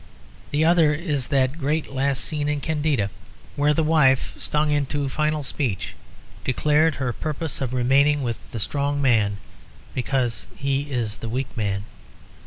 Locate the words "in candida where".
2.49-3.71